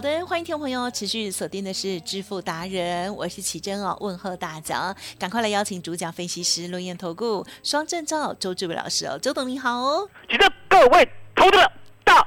[0.00, 10.08] 好的，欢迎听众朋友持续锁定的是致富达人，我是奇珍哦，问候大家，赶快来邀请主讲分析师论研投顾双证照周志伟老师哦，周董你好哦。
[10.26, 11.70] 请的各位投资者
[12.02, 12.26] 大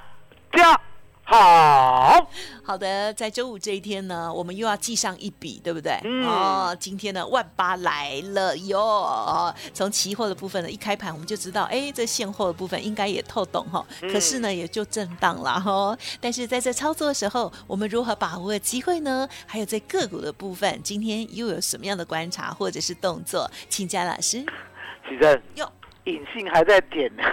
[0.56, 0.80] 家
[1.24, 2.30] 好。
[2.66, 6.00] 好的，在周五这一天呢，我们又要记上一笔，对不对？
[6.04, 8.80] 嗯哦，今天呢，万八来了哟。
[8.80, 19.28] 哦从期货的部分呢，一开盘我们就知道，哎，这现货的部分应该也透懂哈、嗯可是呢，也就震荡了哈、但是在这操作的时候，我们如何把握机会呢？
[19.46, 23.50] 还有在个股的部分，今天又有什么样的观察或者是动作？
[23.70, 24.46] 请教老师。
[25.08, 25.70] 其实哟，
[26.06, 27.24] 隐性还在点呢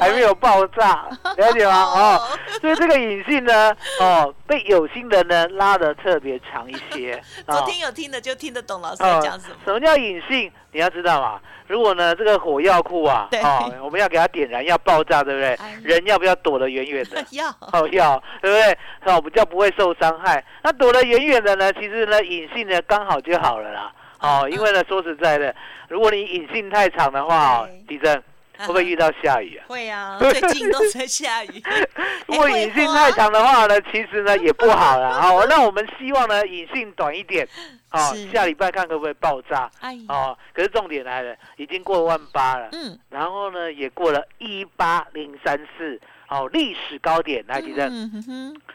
[0.00, 1.06] 还没有爆炸，
[1.36, 1.72] 了解吗？
[1.84, 2.20] 哦，
[2.60, 7.20] 所以这个隐性呢，哦，被有心人呢拉的特别长一些。
[7.46, 9.56] 昨哦天有听的就听得懂老师在哦讲什么。
[9.64, 10.50] 什么叫隐性？
[10.72, 15.76] 你要知道啊，如果呢这个火药库啊， 哦，我们要给它点燃，要爆炸，对不对哎？
[15.82, 17.22] 人要不要躲得远远的？
[17.32, 18.78] 要哦，要对不对？
[19.12, 20.42] 哦，比较不会受伤害。
[20.62, 23.92] 那躲得远远的呢，其实呢，隐性呢刚好就好了啦。
[24.20, 25.54] 哦，因为呢，说实在的，
[25.88, 28.14] 如果你隐性太长的话，哦，地震
[28.58, 29.64] 会不会遇到下雨啊？
[29.68, 31.62] 会啊，最近都在下雨。
[32.28, 35.16] 如果隐性太长的话呢，其实呢也不好了。
[35.24, 37.48] 哦，那我们希望呢隐性短一点。
[37.92, 37.98] 哦，
[38.32, 39.68] 下礼拜看可不可以爆炸？
[39.80, 47.90] 哎，哦，可是重点来了，已经过万八了，嗯，然后呢也过了一八零三四，哦，历史高点，来，地震，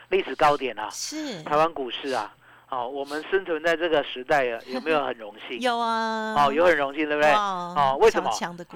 [0.09, 2.33] 历史高点啊，是台湾股市啊，
[2.69, 5.59] 哦，我们生存在这个时代啊，有没有很荣幸？
[5.61, 7.31] 有啊，哦，有很荣幸，对不对？
[7.31, 8.29] 哦，为什么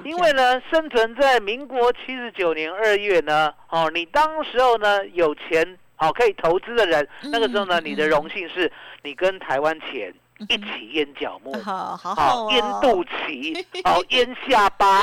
[0.04, 8.72] 因为呢，生存在民国七十九年二月呢，哦，你当时候呢有钱，哦，可以投资的人，那个时候呢，嗯你的荣幸是
[9.04, 11.54] 你跟台湾钱嗯一起淹脚木。
[11.62, 15.02] 好好好哦，淹肚脐，哦，淹下巴，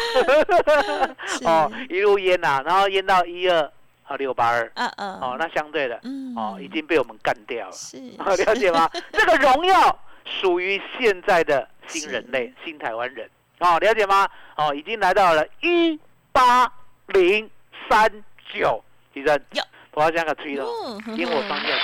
[1.45, 3.71] 哦，一路淹呐、然后淹到一二
[4.07, 6.35] 啊六八二，嗯嗯，哦，那相对的，嗯。
[6.37, 7.73] 哦，已经被我们干掉了。
[7.73, 8.89] 是哦， 了解吗？
[9.13, 13.29] 这个荣耀属于现在的新人类、新台湾人。
[13.59, 14.29] 哦，了解吗？
[14.57, 15.99] 哦，已经来到了一
[16.33, 16.71] 八
[17.07, 17.51] 零
[17.89, 18.11] 三
[18.53, 18.83] 九，
[19.15, 19.63] 医生哟，
[19.93, 20.65] 我要这样个推了，
[21.07, 21.69] 嗯烟火方向。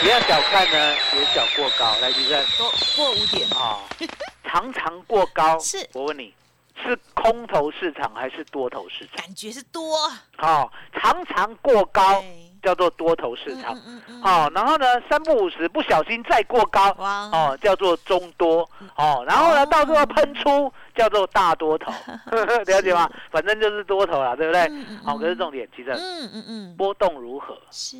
[0.00, 1.92] 不要小看呢，也小过高。
[2.00, 2.40] 来，医生。
[2.56, 3.48] 过过五点。
[3.50, 3.80] 啊，
[4.44, 5.58] 常常过高。
[5.58, 5.84] 是。
[5.92, 6.32] 我问你，
[6.82, 9.16] 是空头市场还是多头市场？
[9.24, 9.96] 感觉是多。
[10.38, 12.22] 哦，常常过高
[12.62, 13.74] 叫做多头市场。
[13.76, 19.66] 嗯嗯嗯，哦，然后呢，三不五十不小心再过高，哦，叫做中多，哦，然后呢，哦。
[19.66, 21.92] 到最后喷出叫做大多头，
[22.66, 23.08] 了解吗？
[23.30, 24.68] 反正就是多头啦，对不对？
[25.04, 27.56] 好，可是重点，其实嗯嗯嗯，波动如何？
[27.70, 27.96] 是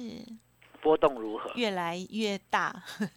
[0.81, 1.51] 波动如何？
[1.55, 2.75] 越来越大，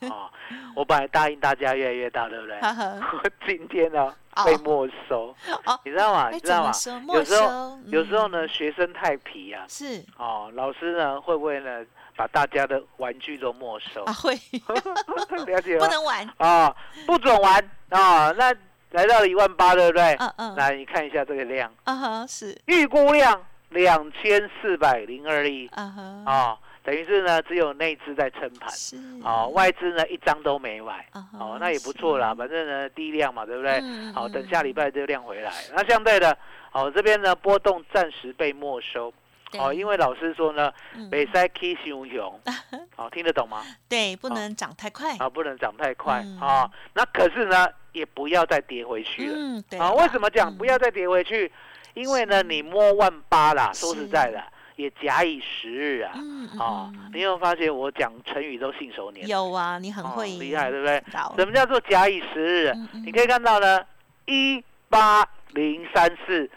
[0.10, 0.30] 哦，
[0.76, 2.58] 我本来答应大家越来越大，对不对？
[2.62, 5.36] 我今天呢哦被没收，
[5.66, 6.28] 哦，你知道吗？
[6.28, 6.72] 哎，你知道吗？
[7.14, 11.84] 有没时候收，有时候嗯呢，学生太皮啊，是哦，老师呢会不会呢
[12.16, 14.14] 把大家的玩具都没收啊，？
[14.14, 14.34] 会
[15.46, 15.86] 了解吗？
[15.86, 16.76] 不能玩，啊，
[17.06, 18.32] 不准玩啊！
[18.38, 18.54] 那
[18.92, 20.14] 来到了一万八，对不对？
[20.20, 31.06] 嗯嗯，来，你看一下这个量，啊哈，是，预估量两千四百零二亿啊哈，啊，等于是呢只有内资在撑盘是，啊，外资呢一张都没买。
[31.40, 33.74] 哦，那也不错啦，反正呢低量嘛，对不对？
[33.74, 35.52] 好，嗯嗯等下礼拜就量回来。
[35.76, 36.38] 那相对的，
[36.72, 39.14] 哦这边呢波动暂时被没收。
[39.60, 42.40] 哦，因为老师说呢，嗯北塞 K 熊熊，
[42.96, 43.62] 哦听得懂吗？
[43.90, 46.72] 对，不能涨太快，啊，不能涨太快嗯啊。
[46.94, 49.34] 那可是呢，也不要再跌回去了。
[49.36, 51.52] 嗯，对啊，啦，为什么讲嗯不要再跌回去？
[51.96, 54.42] 因为呢，你摸万八啦，说实在的，
[54.82, 56.12] 也假以时日啊。
[56.16, 59.26] 嗯嗯啊，嗯你有没有发现我讲成语都信手拈？
[59.28, 61.04] 有啊，你很哦会厉害，对不对？
[61.38, 62.74] 什么叫做假以时日？
[63.06, 63.80] 你可以看到呢，
[64.26, 66.50] 一八零三四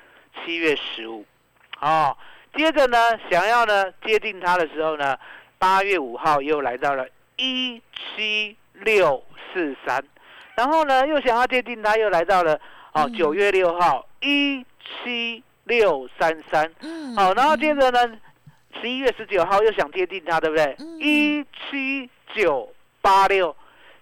[0.45, 1.25] 七月十五，
[1.81, 2.17] 哦，
[2.57, 2.97] 接着呢，
[3.31, 5.17] 想要呢接近它的时候呢，
[5.59, 7.07] 八月五号又来到了
[7.37, 9.23] 一七六
[9.53, 10.03] 四三，
[10.57, 12.55] 然后呢又想要接近它，又来到了
[12.93, 14.65] 哦嗯九月六号一
[15.03, 18.17] 七六三三，嗯，好，然后接嗯着呢，
[18.81, 20.77] 十一月十九号又想接近它，对不对？
[20.79, 20.99] 嗯？
[21.01, 23.55] 一七九八六，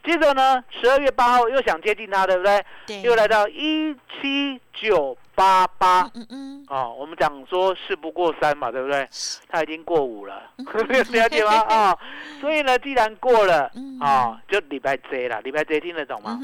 [0.05, 2.65] 接着呢，十二月八号又想接近它，对不对？
[2.87, 6.03] 对，又来到一七九八八。
[6.15, 6.23] 嗯。
[6.23, 9.09] 嗯嗯，哦，我们讲说事不过三嘛，对不对？
[9.49, 10.65] 它已经过五了，嗯。
[11.13, 11.53] 了解吗？
[11.69, 11.99] 啊、
[12.41, 13.99] 所以呢，既然过了嗯。
[14.01, 16.39] 啊、就礼拜 J 了，礼拜 J 听得懂吗？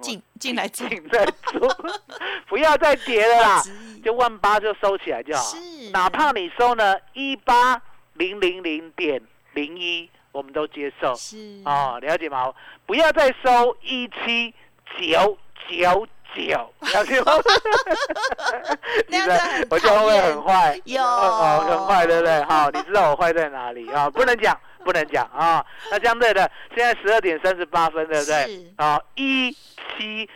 [0.00, 1.76] 进进来做，请再做，
[2.48, 3.62] 不要再跌了啦。
[4.04, 5.90] 就万八就收起来就好，是。
[5.90, 7.80] 哪怕你收呢一八
[8.14, 9.22] 零零零点
[9.54, 12.52] 零一，我们都接受是哦，了解吗？
[12.86, 14.52] 不要再收一七
[15.00, 15.38] 九
[15.68, 17.32] 九九， 了解吗？
[19.06, 20.80] 那样子很我这样会很坏？
[20.86, 22.42] 有哦，很坏，对不对？
[22.50, 24.10] 好，你知道我坏在哪里啊？
[24.10, 25.64] 不能讲，不能讲啊。
[25.92, 28.72] 那相对的，现在十二点三十八分，对不对是？
[28.76, 29.52] 啊，一
[29.96, 30.28] 七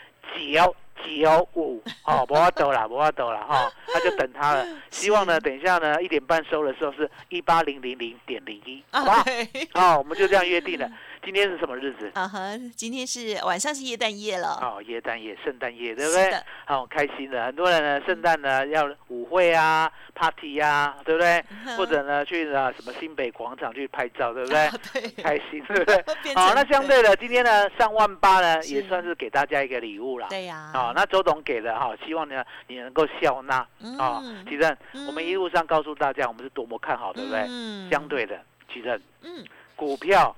[0.55, 4.67] 九九五，哦，不要抖了，不要抖了哈， 那就等它了。
[4.91, 9.25] 希望呢，等一下呢，一点半收的时候是一八零零零点零一，好不啊，好？
[9.25, 10.91] 对，好，我们就这样约定了。
[11.29, 12.11] 今天是什么日子？
[12.15, 16.33] 啊哈，今天是晚上是耶诞夜了，哦，耶诞夜、圣诞夜，对不对？
[16.65, 21.45] 好开心的，很多人呢，圣诞呢要舞会啊、party 呀、对不对？
[21.67, 24.59] 嗯或者呢去啊什么新北广场去拍照，对不对？
[24.59, 25.97] 啊对，开心，对不对？
[26.35, 30.29] 好，成那相对的，今天呢上万八呢，也算是给大家一个礼物了。
[30.31, 33.57] 对呀，好，那周董给的哈，希望呢你能够笑纳
[33.99, 34.47] 啊嗯。
[34.49, 37.45] 其正，嗯我们一路上告诉大家我们是多么看好，对不对？
[37.51, 38.41] 嗯相，对的，
[38.73, 39.45] 其正嗯
[39.77, 40.35] 股票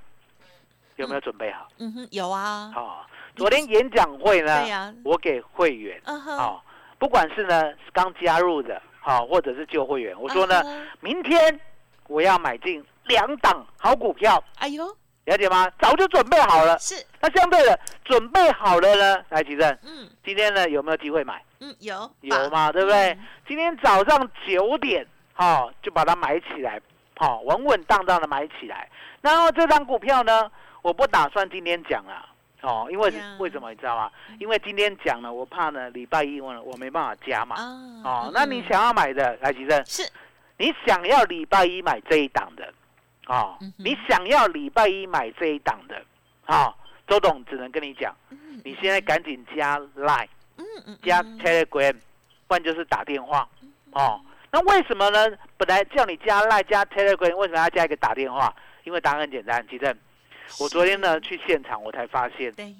[1.01, 1.67] 有没有准备好？
[1.79, 6.61] 嗯哼，有啊，啊，昨天演讲会呢我给会员啊，
[6.99, 10.63] 不管是呢刚加入的，好，或者是旧会员，我说呢，
[11.01, 11.59] 明天
[12.07, 14.85] 我要买进两档好股票，哎呦，
[15.25, 15.71] 了解吗？
[15.81, 16.79] 早就准备好了。
[16.79, 21.43] 是，那相对的，准备好了呢，来，吉正，嗯今天呢有没有机会买？
[21.61, 23.13] 嗯，有有嘛，对不对？
[23.13, 23.19] 嗯
[23.49, 26.81] 今天早上九点，哈、就把它买起来，
[27.17, 28.89] 好、稳稳当当的买起来。
[29.21, 30.51] 然后这张股票呢，
[30.83, 32.29] 我不打算今天讲了，
[32.63, 34.11] 哦，因为呀为什么你知道吗？
[34.39, 37.65] 因为今天讲了，我怕呢礼拜一我我没办法加嘛，啊，
[38.05, 40.03] 哦，那你嗯想要买的，来，吉正，是
[40.59, 42.73] 你想要礼拜一买这一档的，
[43.27, 46.03] 哦嗯，你想要礼拜一买这一档的，
[46.47, 46.75] 哦，
[47.07, 50.29] 周董只能跟你讲，嗯你现在赶紧加 Line。
[50.63, 51.97] 嗯嗯加嗯 Telegram，
[52.47, 53.49] 不然就是打电话
[53.93, 54.21] 哦。
[54.51, 55.27] 那为什么呢？
[55.57, 58.55] 本来叫你加 Line 加 Telegram，为什么要加一个打电话？
[58.85, 59.97] 因为答案很简单，其正。
[60.59, 62.75] 我昨天呢去现场，我才发现，对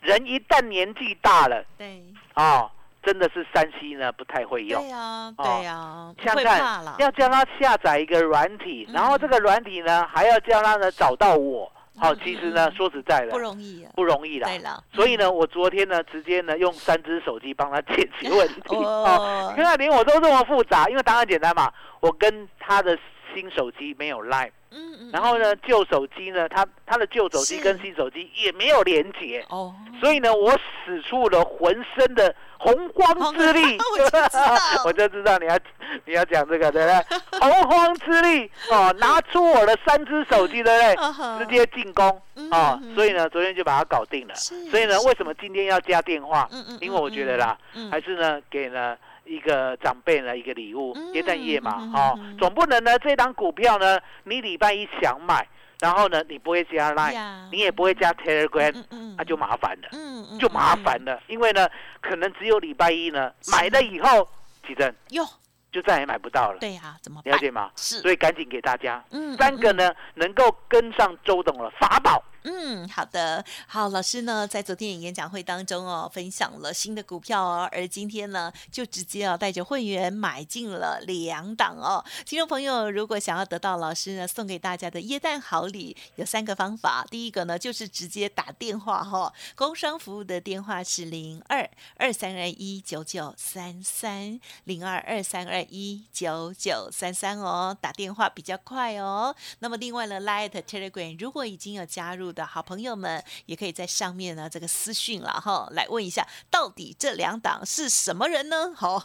[0.00, 2.02] 人一旦年纪大了对
[2.34, 2.70] 哦，
[3.02, 4.88] 真的是山西呢不太会用对。
[4.90, 11.70] 呀哦对呀，会像看怕了，要叫他下载一个软体，然后这个软体呢还要叫他呢找到我。
[11.98, 14.48] 好、嗯其实呢嗯说实在的不容易啊，不容易啦。
[14.48, 18.62] 对了，所以呢，我昨天呢直接呢用三只手机帮他解决问题。
[18.74, 21.70] 哦哦你看，连我都这么复杂，因为答案简单嘛。
[22.00, 22.98] 我跟他的
[23.34, 34.56] 新手机没有 line，嗯嗯，然后呢，旧手机呢，它它的旧手机跟新手机也没有连接，哦，所以呢，我使出了浑身的洪荒之力， 我就知道。
[34.84, 35.58] 我就知道你要
[36.04, 37.18] 你要讲这个，对不对？
[37.40, 40.94] 洪荒之力哦，拿出我的三只手机，对不对？
[41.02, 42.06] 嗯直接进攻
[42.50, 44.34] 哦、嗯所以呢，昨天就把它搞定了。
[44.34, 45.06] 所以呢，是。
[45.06, 46.48] 为什么今天要加电话？
[46.52, 55.46] 嗯嗯，因为我觉得啦，嗯，还是呢给呢一个长辈呢一个礼物嗯，耶诞夜嘛嗯，哦嗯嗯，总不能呢这档股票呢，你礼拜一想买，
[55.80, 58.84] 然后呢你不会加 Line，你也不会加 Telegram，
[59.16, 61.68] 那就麻烦了，就麻烦了，因为呢
[62.00, 64.28] 可能只有礼拜一呢买了以后，
[64.66, 65.24] 奇正哟，
[65.70, 67.38] 就再也买不到了，对呀，怎么了？
[67.38, 67.70] 解吗？
[67.76, 72.22] 是，所以赶紧给大家嗯三个呢能够跟上周董的法宝。
[72.44, 82.04] 嗯，好的，好，老师呢在昨天演讲会当中哦，分享了新的股票哦，而今天呢就直接哦带着会员买进了两档哦。
[82.26, 87.06] 听众朋友，如果想要得到老师呢送给大家的耶诞好礼，有三个方法。
[87.08, 99.34] 第一个呢就是直接打电话哈、哦，工商服务的电话是零二二三二一九九三三零二二三二一九九三三哦，打电话比较快哦。
[99.60, 108.72] 那么另外呢，Light Telegram 如果已经有加入的好朋友们，也可以在上面呢这个私讯了哈，来问一下到底这两档是什么人呢？
[108.76, 108.98] 好，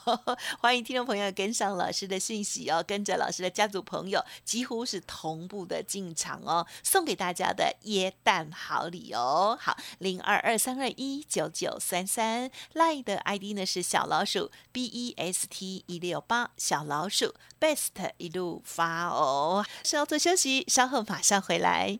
[0.59, 9.57] 欢迎听众朋友跟上老师的讯息哦，跟着老师的家族朋友几乎是同步的进场哦，送给大家的耶诞好礼哦。
[9.59, 19.65] 好，零二二三二一九九三三 lie 的 ID 呢是小老鼠 B E S T 一六八，小老鼠 Best 一路发哦。
[19.83, 21.99] 稍作休息，稍后马上回来。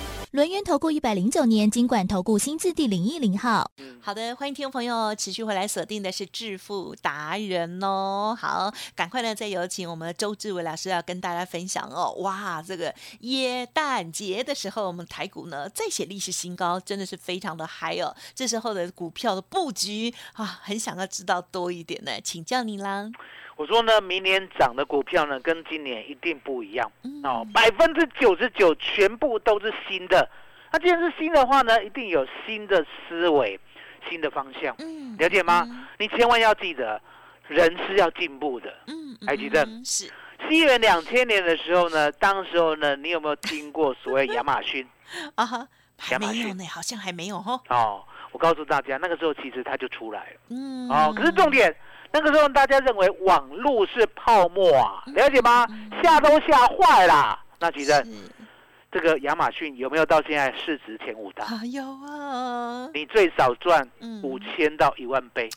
[0.31, 3.69] 轮源投顾一百零九年金管投顾新字第零一零号。
[3.99, 8.33] 好的，欢迎听众朋友持续回来锁定的是致富达人哦。
[8.39, 12.13] 好，赶快呢，再有请我们的周志伟老师要跟大家分享哦。
[12.19, 18.15] 哇，这个耶诞节的时候，我们台股呢再写历史新高，真的是非常的嗨哦。
[18.33, 23.11] 这时候的股票的布局啊，很想要知道多一点呢，请教你啦。
[23.61, 30.27] 我说呢，明年涨的股票呢，跟今年一定不一样嗯哦，百分之九十九全部都是新的。
[30.71, 33.59] 那既然是新的话呢，一定有新的思维、
[34.09, 35.63] 新的方向，嗯了解吗？
[35.69, 36.99] 嗯你千万要记得，
[37.47, 38.73] 人是要进步的。
[38.87, 40.11] 嗯，还记得嗯是
[40.49, 44.87] 西元两千年的时候呢，当时候呢，你有没有听过所谓亚马逊？
[45.35, 45.67] 啊哈，
[46.19, 47.61] 没有呢，好像还没有哦。
[47.69, 50.39] 哦，我告诉大家，那个时候其实它就出来了。
[50.49, 51.75] 嗯，哦，可是重点，
[52.13, 55.65] 那个时候大家认为网络是泡沫啊，了解吗？
[56.03, 57.39] 吓都吓坏啦。
[57.59, 58.05] 那其实是
[58.91, 61.45] 这个亚马逊有没有到现在市值前五大？
[61.45, 65.49] 啊有啊，你最少赚嗯五千到一万倍，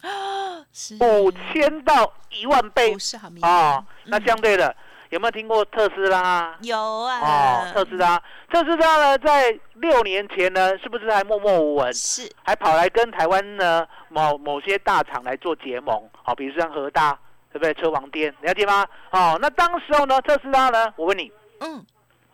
[1.00, 3.84] 五千到一万倍不是好明哦。
[4.04, 4.76] 那嗯相对的，
[5.14, 6.56] 有没有听过特斯拉？
[6.62, 11.94] 有啊，哦，特斯拉，特斯拉呢，在六年前呢，是不是还默默无闻？
[11.94, 17.16] 是还跑来跟台湾呢某某些大厂来做结盟，好、比如像和大，
[17.52, 17.72] 对不对？
[17.74, 18.84] 车王店，了解吗？
[19.12, 21.30] 哦，那当时候呢，特斯拉呢，我问你，
[21.60, 21.86] 嗯，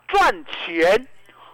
[0.09, 1.07] 赚钱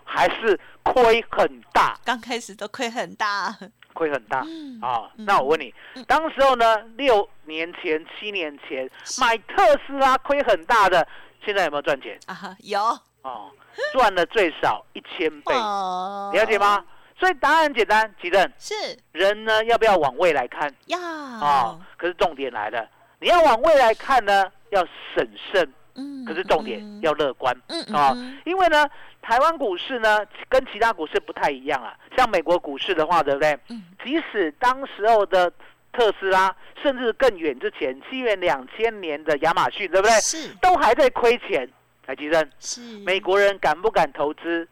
[0.04, 1.98] 还是亏很大？
[2.04, 3.52] 刚开始都亏很大，
[3.96, 4.44] 亏很大。
[4.46, 5.24] 嗯啊、嗯。
[5.24, 8.88] 那我问你嗯，当时候呢，六年前、七年前
[9.20, 11.04] 买特斯拉亏很大的，
[11.44, 12.16] 现在有没有赚钱？
[12.26, 12.80] 啊，有。
[13.22, 13.50] 哦，
[13.92, 16.30] 赚了最少一千倍，哦。
[16.32, 16.56] 了解？
[16.58, 16.84] 吗？
[17.18, 18.74] 所以答案很简单，吉正，是。
[19.12, 20.70] 人呢要不要往未来看？
[20.86, 21.00] 要。
[21.00, 22.86] 啊、可是重点来了，
[23.20, 28.88] 你要往未来看呢，要审慎，嗯可是重点要乐观嗯啊、嗯因为呢，
[29.22, 31.94] 台湾股市呢跟其他股市不太一样啊。
[32.16, 33.58] 像美国股市的话，对不对？
[33.70, 35.52] 嗯即使当时候的
[35.92, 40.12] 特斯拉，甚至更远之前，西元两千年的亚马逊，对不对？
[40.20, 41.68] 是都还在亏钱。
[42.06, 44.68] 台积电，是美国人敢不敢投资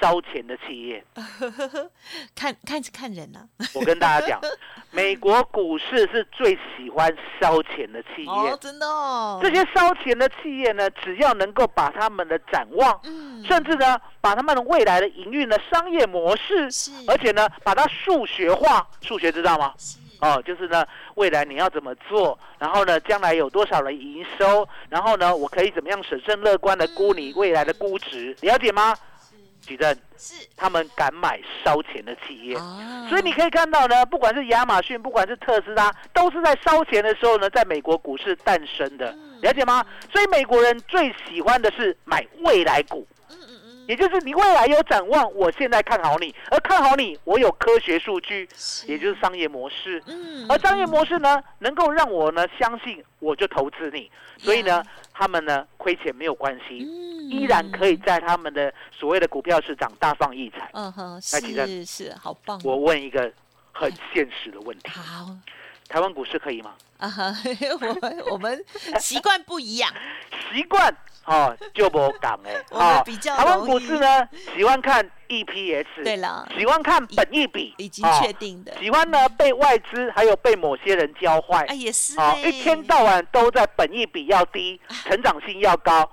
[0.00, 1.04] 烧钱的企业？
[2.34, 4.40] 看看是看人啊，我跟大家讲，
[4.90, 8.30] 美国股市是最喜欢烧钱的企业。
[8.30, 18.86] 哦，真的哦，这些烧钱的企业呢，只要能够把他们的展望，嗯甚至呢，把他们的未来的营运的商业模式，是而且呢，把它数学化。
[19.00, 19.74] 数学知道吗？
[19.78, 20.86] 是哦，就是呢，
[21.16, 28.96] 未来你要怎么做，然后呢，将来有多少的营收，然后呢，我可以怎么样审慎乐观的估你未来的估值，了解吗？
[29.64, 30.34] 举证，是。
[30.56, 32.56] 他们敢买烧钱的企业。
[32.56, 39.84] 啊所以你可以看到呢，不管是亚马逊，不管是特斯拉，都是在烧钱的时候呢，在美国股市诞生的，了解吗？
[40.10, 48.48] 所以美国人最喜欢的是买未来股，嗯嗯嗯也就是你未来有展望，我现在看好你，而看好你，我有科学数据，
[48.86, 50.02] 也就是商业模式。
[50.06, 54.10] 嗯而商业模式呢，能够让我呢相信，我就投资你。
[54.38, 60.70] 所以呢，他们呢亏钱没有关系，嗯依然可以在他们的所谓的股票市场大放异彩。
[60.72, 63.32] 嗯哼是是好棒哦，我问一个
[63.72, 65.34] 很现实的问题：好
[65.88, 66.74] 台湾股市可以吗？
[66.98, 67.34] 啊哈，
[67.80, 68.64] 我们 我们
[69.00, 69.92] 习惯不一样，
[70.52, 70.94] 习惯
[71.24, 73.02] 哦就不讲哎， 我们哦。
[73.04, 78.20] 比较台湾股市呢喜欢看 EPS，对了，喜欢看本益比，已经哦。
[78.22, 86.08] 确定的，喜欢呢被外资还有被某些人教坏啊，也是哦，一天到晚都在本益比要低，成长性要高，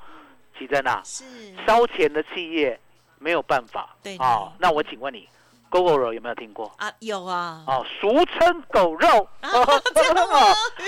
[0.58, 1.24] 奇珍啊，是。
[1.68, 2.80] 烧钱的企业
[3.20, 5.28] 没有办法，对哦，那我请问你
[5.72, 6.72] ，GoGo 有没有听过？
[6.78, 9.28] 啊有啊，哦，俗称狗肉。
[9.96, 10.40] 这样吗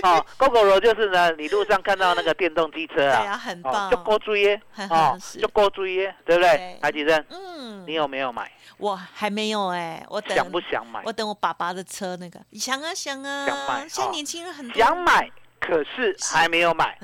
[0.03, 4.61] 哦，狗狗肉就是呢，你路上看到那个电动机车啊对啊，啊，很哦，棒，就勾追耶，
[4.91, 6.79] 哦是，就勾追耶，对不对对？
[6.81, 8.51] 海吉生，嗯，你有没有买？
[8.77, 11.11] 我还没有哎，我等想不想买我？
[11.13, 16.97] 等我爸爸的车那个，想啊想啊，想买哦现在年轻人很想买，可是还没有买。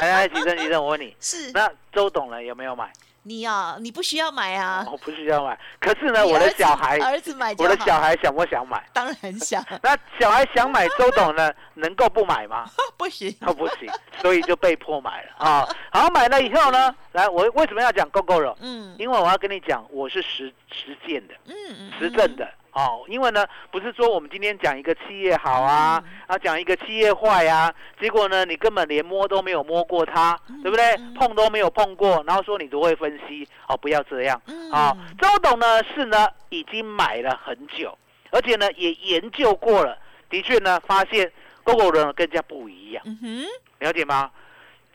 [0.00, 2.90] 来 来，吉生吉生，我问你，是那周董呢有没有买？
[3.28, 8.80] 你呀，你不需要买啊，我不需要买，可是呢，我的小孩，儿子买我的小孩想不想买？
[8.92, 12.70] 当然想，那小孩想买，周董呢 能够不买吗？
[12.96, 13.90] 不行，那不行，
[14.22, 15.68] 所以就被迫买了啊。
[15.90, 18.56] 好，买了以后呢，来，我为什么要讲 GoGo 肉？
[18.60, 23.04] 嗯因为我要跟你讲，我是实实践的、嗯嗯，实证的哦。
[23.08, 30.92] 因为呢，不是说我们今天讲一个企业好啊，嗯啊讲一个企业坏啊，结果呢，你根本连摸都没有摸过它，对不对？
[30.98, 34.96] 嗯碰都没有碰过，然后说你都会分析哦，不要这样嗯啊。
[35.18, 37.96] 周董呢是呢已经买了很久，
[38.30, 41.32] 而且呢也研究过了，的确呢发现
[41.64, 43.02] GoGo 呢跟人家不一样。
[43.06, 43.46] 嗯，
[43.78, 44.30] 了解吗？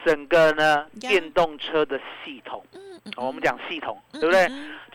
[0.06, 2.64] 整个呢呀电动车的系统，
[3.18, 4.48] 我们讲系统，嗯对不对？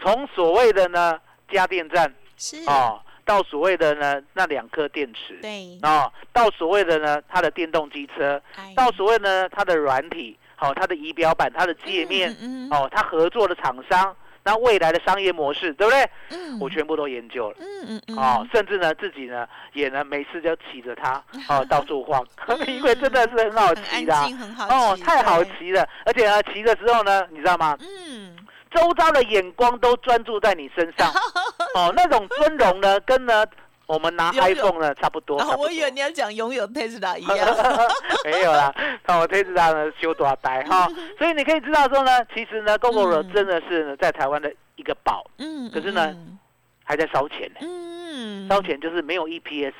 [0.02, 1.18] 从所谓的呢
[1.48, 16.08] 家电站是，哦，到所谓的呢那两颗电池，对，哦，到所谓的呢它的电动机车，哎到所谓呢它的软体，好、它的仪表板、它的界面，嗯嗯哦，它合作的厂商，那未来的商业模式，对不对？
[16.30, 17.56] 嗯我全部都研究了。
[17.60, 22.24] 嗯嗯嗯，哦，甚至呢，自己呢也呢每次就骑着它 哦到处晃，
[22.66, 27.76] 因为真的是很好很骑的很好哦，太好对骑了，而且呢，骑的时候呢，你知道吗？
[27.80, 28.36] 嗯，
[28.70, 31.12] 周遭的眼光都专注在你身上，
[31.76, 33.44] 哦，那种尊荣呢，跟呢
[33.86, 35.38] 我们拿 iPhone 呢差不多。
[35.38, 35.54] 差不多。
[35.54, 37.48] 啊我以为你要讲拥有 Tesla 一样，
[38.24, 38.74] 没有啦，
[39.06, 43.32] 那我 Tesla 呢修多呆哈， 所以你可以知道说呢，其实呢，GoGo 嗯。
[43.32, 46.38] 真的是呢在台湾的一个宝，嗯，可是呢嗯
[46.84, 49.72] 还在烧钱呢，嗯，烧钱就是没有 EPS，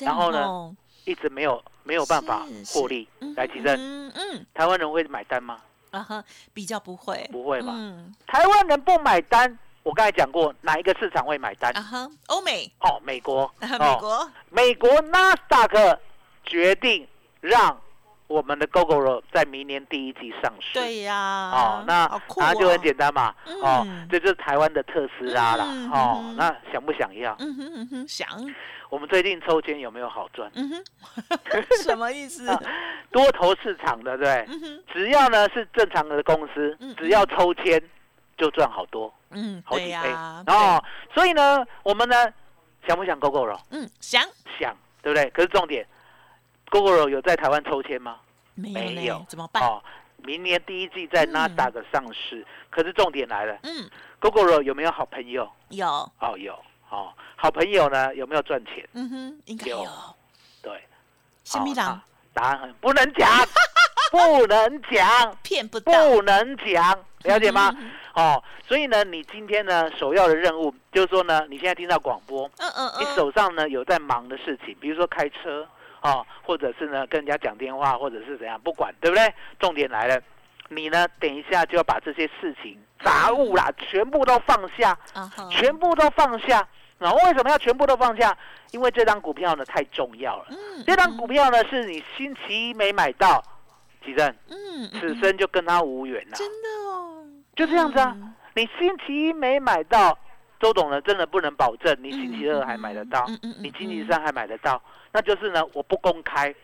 [0.00, 3.34] 然后呢哦一直没有没有办法是获利嗯。
[3.36, 4.46] 来，提正，嗯嗯。
[4.54, 5.58] 台湾人会买单吗？
[5.90, 7.72] 啊哈，比较不会，不会吧？
[7.74, 8.14] 嗯。
[8.26, 11.72] 台湾人不买单，我刚才讲过，哪一个市场会买单
[12.26, 15.96] 欧美，哦，美国， 美哦，国，美国纳斯达克
[16.44, 17.06] 决定
[17.40, 17.80] 让
[18.26, 20.74] 我们的 GoGo 在明年第一季上市。
[20.74, 21.16] 对呀，
[21.52, 27.36] 哦，那好酷答案就很哦简单嘛，哦嗯，这就是台湾的特斯拉啦，嗯哦嗯，那想不想要？
[27.38, 28.28] 嗯哼嗯哼，想，
[28.90, 30.50] 我们最近抽签有没有好赚？
[30.56, 32.44] 嗯哼， 什么意思？
[33.12, 34.80] 多头市场的，对不对？
[34.92, 37.80] 只要呢是正常的公司嗯，只要抽签
[38.36, 40.82] 就赚好多，嗯，好几对倍呀，哦。
[41.14, 42.16] 所以呢，我们呢
[42.88, 43.60] 想不想 GoGo 肉？
[43.70, 44.22] 对，嗯，想，
[44.58, 45.28] 想，对不对？
[45.30, 45.86] 可是重点
[46.70, 48.18] ，GoGo 肉有在台湾抽签吗？
[48.54, 49.62] 没有怎么办？
[49.62, 49.82] 哦，
[50.24, 52.44] 明年第一季在嗯纳斯达克上市。
[52.70, 53.88] 可是重点来了嗯
[54.20, 55.48] ，，GoGo 有没有好朋友？
[55.68, 55.86] 有，
[56.20, 56.58] 哦，有。
[56.88, 58.88] 哦，好朋友呢有没有赚钱？
[58.92, 59.90] 嗯哼，应该有有。
[60.62, 60.82] 对，
[61.44, 63.28] 什么狼好啊答案很不能讲，
[64.12, 65.92] 不能讲，骗不到？
[66.10, 67.74] 不能讲，了解吗？
[67.78, 75.68] 嗯哦，所以呢，你今天呢首要的任务就是说呢，你现在听到广播，嗯嗯你嗯，手上呢有在忙的事情，比如说开车
[76.00, 79.34] 哦，或者是呢跟人家讲电话，或者是怎样，不管对不对？
[79.60, 80.18] 重点来了，
[80.70, 84.98] 你呢等一下就要把这些事情杂物啦，全部都放下，
[85.50, 86.66] 全部都放下。
[86.98, 88.34] 然后为什么要全部都放下？
[88.70, 90.46] 因为这张股票呢太重要了。
[90.48, 93.44] 嗯这张股票呢是你星期一没买到，
[94.02, 96.34] 吉正，嗯，嗯此生就跟他无缘了。
[96.34, 97.05] 真的哦，
[97.56, 98.32] 就这样子啊嗯。
[98.54, 100.16] 你星期一没买到，
[100.60, 103.26] 周董呢真的不能保证你星期二还买得到，
[103.60, 104.80] 你星期三还买得到，
[105.12, 106.54] 那就是呢我不公开，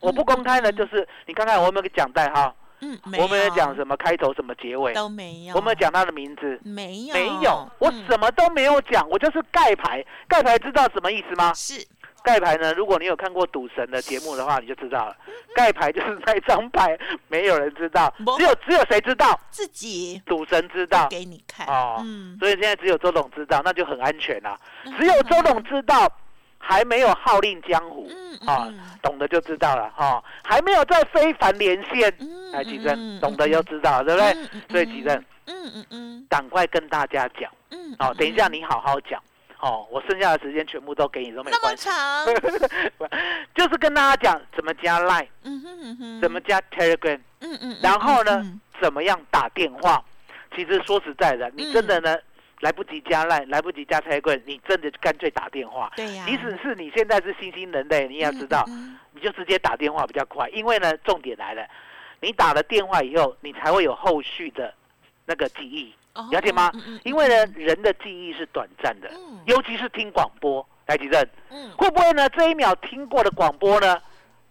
[0.00, 6.58] 我不公开呢就是你看看我有没有讲代号，嗯，我们有讲什么开头什么结尾，都没有，我们有讲他的名字。
[6.64, 7.14] 没有。
[7.14, 8.04] 没有，我嗯。
[8.08, 10.04] 什么都没有讲，我就是盖牌。
[10.28, 11.52] 盖牌知道什么意思吗？
[11.54, 11.84] 是
[12.22, 15.16] 盖牌呢，如果你有看过赌神的节目的话，你就知道了。
[15.54, 19.38] 盖牌就是那张牌，没有人知道，只有只有谁知道？
[19.50, 20.20] 自己。
[20.26, 21.08] 赌神知道。
[21.08, 21.66] 给你看。
[21.66, 21.98] 哦。
[22.00, 24.58] 嗯，所以现在只有周董知道，那就很安全啦、
[24.98, 26.10] 只有周董知道，
[26.58, 28.06] 还没有号令江湖。
[28.10, 34.60] 嗯嗯啊嗯，懂的就知道了哈、还没有在非凡连线，嗯哎，吉嗯正懂得就知道了，对不对？
[34.70, 36.26] 所以吉正嗯嗯嗯。
[36.28, 37.50] 赶快跟大家讲。
[37.70, 39.20] 嗯，哦，等一下你好好讲
[39.60, 42.26] 哦，我剩下的时间全部都给你都没那么关系，长，
[43.54, 50.02] 就是跟大家讲怎么加 Line，嗯哼嗯哼，怎么加 Telegram，嗯嗯，嗯然后呢嗯怎么样打电话。
[50.56, 52.16] 其实说实在的，你真的呢
[52.60, 55.92] 来不及加 Line，来不及加 Telegram，你真的干脆打电话。
[55.94, 61.66] 对呀，即使是你现在是新兴人类，你也要知道，嗯你就直接打电话比较快，因为呢，重点来了，
[62.20, 64.72] 你打了电话以后，你才会有后续的
[65.26, 65.99] 那个记忆，哦
[66.30, 66.70] 了解吗
[67.04, 70.66] 因为呢，人的记忆是短暂的，嗯尤其是听广播。
[70.86, 72.28] 戴，吉正，嗯会不会呢？
[72.30, 73.96] 这一秒听过的广播呢，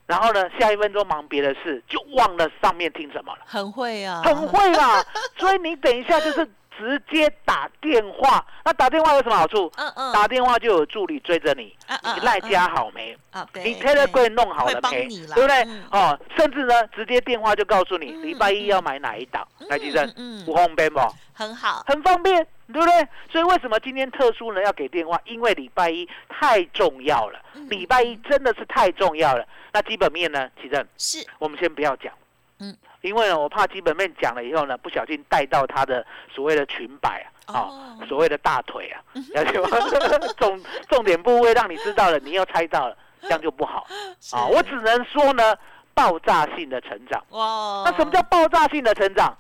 [0.08, 3.40] 然后呢，下一分钟忙别的事，就忘了上面听什么了。
[3.46, 5.04] 很会啊，很会啦，
[5.38, 8.44] 所以你等一下就是直接打电话。
[8.64, 9.70] 那打电话有什么好处？
[9.76, 11.76] 嗯嗯，打电话就有助理追着你，
[12.16, 13.16] 你赖家好没？
[13.64, 15.08] 你对 Telegram 弄好了没？
[15.10, 15.84] 对不对嗯？
[15.92, 21.00] 哦，甚至呢，直接电话就告诉你嗯礼拜一要买哪一档，来，吉正，嗯不方便不？
[21.34, 22.36] 很好，很方便，
[22.72, 23.08] 对不对？
[23.32, 25.20] 所以为什么今天特殊呢要给电话？
[25.26, 29.46] 因为礼拜一太重要了，嗯礼拜一真的是太重要了。
[29.72, 32.12] 那基本面呢，奇正，是我们先不要讲，
[32.60, 39.02] 嗯，因为呢，我怕基本面讲了以后呢，不小心带到他的所谓的裙摆啊，哦哦，所谓的大腿啊，
[39.34, 39.68] 了解吗？
[40.38, 40.60] 重
[40.90, 43.88] 重点部位让你知道了，你又猜到了， 这样就不好
[44.20, 44.46] 是啊。
[44.46, 45.56] 我只能说呢，
[45.94, 47.24] 爆炸性的成长。
[47.30, 49.36] 哇，那什么叫爆炸性的成长？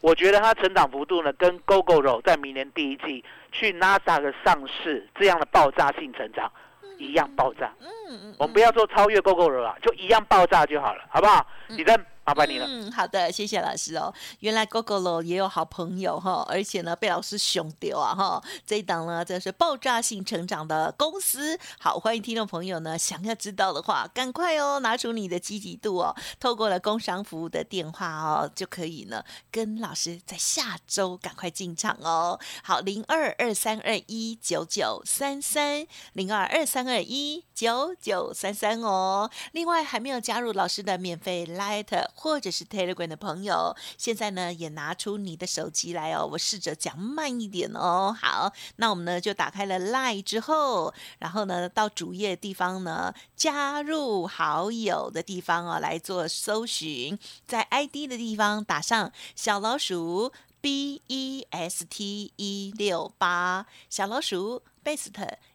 [0.00, 6.50] 我觉得它成长幅度呢，跟 GoGo 在明年第一季去 NASA 上市这样的爆炸性成长
[6.98, 7.72] 一样爆炸。
[7.80, 11.46] 嗯嗯我们不要说超越 GoGo 了，就一样爆炸就好了，好不好？
[11.68, 12.66] 李真，麻烦你了。
[12.68, 14.14] 嗯，好的，谢谢老师哦。
[14.40, 18.42] 原来 GoGo 也有好朋友哈，而且呢被老师熊丢啊哈。
[18.64, 21.58] 这一档呢，这是爆炸性成长的公司。
[21.80, 32.38] 好，欢迎听众朋友呢，想要知道的话，赶快哦，拿出你的积极度哦，透过了工商服务的电话哦，就可以呢跟老师在下周赶快进场哦。
[32.62, 39.28] 好，零二二三二一九九三三，零二二三二一九九三三哦。
[39.50, 48.16] 另外，还没有加入老师的免费 Light 或者是 Telegram 的朋友，现在呢也拿出你的手机来哦，我试着讲慢一点哦。
[48.20, 65.10] 好，那我们呢就打开了 Line 之后，然后呢到主页地方呢加入好友的地方哦来做搜寻，在 ID 的地方打上小老鼠 B E S T 一六八，小老鼠 Best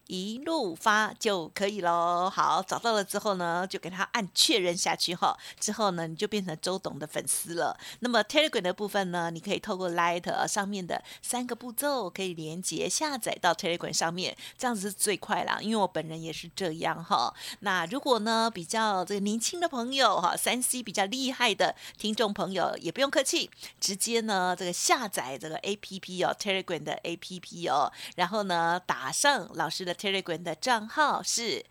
[0.08, 2.28] 一路发就可以喽。
[2.28, 5.38] 好，找到了之后呢，就给他按确认下去哈。
[5.60, 7.78] 之后呢，你就变成周董的粉丝了。
[8.00, 15.58] 那么 Telegram 的部分呢，你可以透过 Light 上面的三个步骤可以连接下载到 Telegram 上面，这样子是最快啦。
[15.60, 17.32] 因为我本人也是这样哈。
[17.60, 31.66] 那如果呢比较这个年轻的朋友哈，三 C 比较厉害的听众朋友也不用客气，直接呢这个下载这个 APP 哦，Telegram 的 APP 哦，然后呢打上老师的 Telegram 的账号是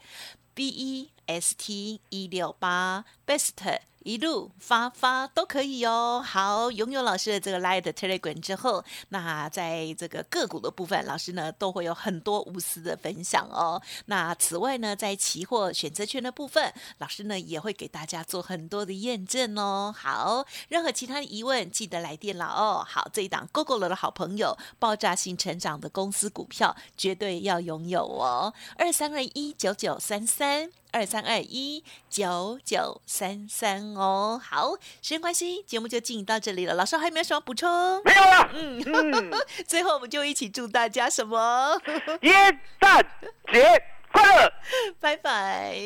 [0.53, 3.79] B E S T 一六八 Best。
[4.07, 6.23] 一路发发都可以哦。
[6.25, 13.81] 好，拥有老师的这个 Light Telegram 之后，那在这个个股的部分，老师呢都会有很多无私的分享哦。
[14.05, 19.93] 那此外呢，在期货选择权的部分，老师呢也会给大家做很多的验证哦。
[19.93, 22.85] 好，任何其他的疑问，记得来电了哦。
[22.87, 28.53] 好，这一档 GoGo 了的好朋友，爆炸性成长的公司股票，绝对要拥有哦。
[28.77, 30.71] 二三二一九九三三。
[30.91, 36.73] 二三二一九九三三哦，好，时间关系，节目就进行到这里了。
[36.73, 37.69] 老师还有没有什么补充？
[38.03, 38.49] 没有了。
[38.53, 39.33] 嗯，嗯，
[39.67, 41.79] 最后我们就一起祝大家什么？
[42.21, 43.05] 耶诞
[43.51, 44.51] 节快乐！
[44.99, 45.77] 拜拜。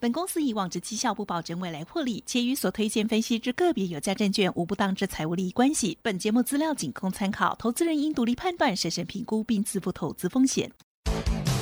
[0.00, 5.96] 本公司以往之绩效不保证未来获利，且与所推荐分析之个别有价证券无不当之财务利益关系。
[6.02, 10.72] 本节目资料仅供参考，投资人应独立判断、审慎评估并自负投资风险。